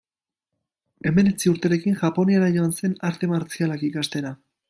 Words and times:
Hemeretzi 1.09 1.51
urterekin, 1.51 1.99
Japoniara 2.03 2.49
joan 2.57 2.75
zen 2.79 2.97
arte 3.11 3.31
martzialak 3.35 3.87
ikastera. 3.91 4.35